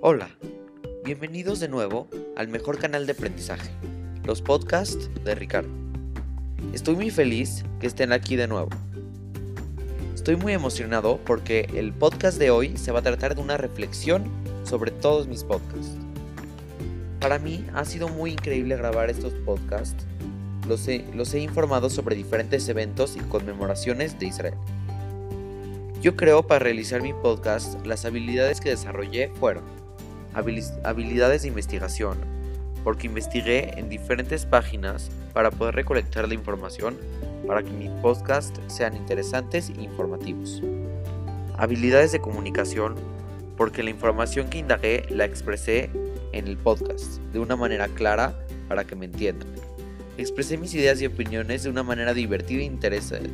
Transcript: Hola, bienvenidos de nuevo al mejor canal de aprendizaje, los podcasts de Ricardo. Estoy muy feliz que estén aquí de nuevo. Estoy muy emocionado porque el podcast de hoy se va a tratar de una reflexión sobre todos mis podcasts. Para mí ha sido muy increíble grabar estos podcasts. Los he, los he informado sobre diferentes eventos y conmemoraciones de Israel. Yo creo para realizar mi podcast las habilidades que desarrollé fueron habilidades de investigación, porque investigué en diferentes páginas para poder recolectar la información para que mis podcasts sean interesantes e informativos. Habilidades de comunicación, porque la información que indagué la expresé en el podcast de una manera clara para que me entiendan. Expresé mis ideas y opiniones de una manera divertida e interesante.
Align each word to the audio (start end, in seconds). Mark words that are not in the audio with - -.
Hola, 0.00 0.28
bienvenidos 1.04 1.58
de 1.58 1.66
nuevo 1.66 2.06
al 2.36 2.46
mejor 2.46 2.78
canal 2.78 3.04
de 3.04 3.14
aprendizaje, 3.14 3.68
los 4.22 4.40
podcasts 4.40 5.10
de 5.24 5.34
Ricardo. 5.34 5.68
Estoy 6.72 6.94
muy 6.94 7.10
feliz 7.10 7.64
que 7.80 7.88
estén 7.88 8.12
aquí 8.12 8.36
de 8.36 8.46
nuevo. 8.46 8.68
Estoy 10.14 10.36
muy 10.36 10.52
emocionado 10.52 11.18
porque 11.26 11.68
el 11.74 11.92
podcast 11.92 12.38
de 12.38 12.50
hoy 12.50 12.76
se 12.76 12.92
va 12.92 13.00
a 13.00 13.02
tratar 13.02 13.34
de 13.34 13.40
una 13.40 13.56
reflexión 13.56 14.30
sobre 14.62 14.92
todos 14.92 15.26
mis 15.26 15.42
podcasts. 15.42 15.96
Para 17.18 17.40
mí 17.40 17.66
ha 17.74 17.84
sido 17.84 18.08
muy 18.08 18.30
increíble 18.30 18.76
grabar 18.76 19.10
estos 19.10 19.32
podcasts. 19.44 20.06
Los 20.68 20.86
he, 20.86 21.04
los 21.12 21.34
he 21.34 21.40
informado 21.40 21.90
sobre 21.90 22.14
diferentes 22.14 22.68
eventos 22.68 23.16
y 23.16 23.20
conmemoraciones 23.22 24.16
de 24.16 24.26
Israel. 24.26 24.54
Yo 26.00 26.14
creo 26.14 26.46
para 26.46 26.60
realizar 26.60 27.02
mi 27.02 27.14
podcast 27.14 27.84
las 27.84 28.04
habilidades 28.04 28.60
que 28.60 28.70
desarrollé 28.70 29.32
fueron 29.40 29.87
habilidades 30.34 31.42
de 31.42 31.48
investigación, 31.48 32.18
porque 32.84 33.06
investigué 33.06 33.78
en 33.78 33.88
diferentes 33.88 34.46
páginas 34.46 35.10
para 35.32 35.50
poder 35.50 35.74
recolectar 35.74 36.26
la 36.28 36.34
información 36.34 36.96
para 37.46 37.62
que 37.62 37.70
mis 37.70 37.90
podcasts 38.02 38.60
sean 38.66 38.96
interesantes 38.96 39.70
e 39.70 39.82
informativos. 39.82 40.62
Habilidades 41.56 42.12
de 42.12 42.20
comunicación, 42.20 42.94
porque 43.56 43.82
la 43.82 43.90
información 43.90 44.48
que 44.48 44.58
indagué 44.58 45.06
la 45.10 45.24
expresé 45.24 45.90
en 46.32 46.46
el 46.46 46.56
podcast 46.56 47.18
de 47.32 47.38
una 47.40 47.56
manera 47.56 47.88
clara 47.88 48.38
para 48.68 48.84
que 48.84 48.94
me 48.94 49.06
entiendan. 49.06 49.48
Expresé 50.18 50.58
mis 50.58 50.74
ideas 50.74 51.00
y 51.00 51.06
opiniones 51.06 51.62
de 51.62 51.70
una 51.70 51.82
manera 51.82 52.12
divertida 52.12 52.60
e 52.60 52.64
interesante. 52.64 53.30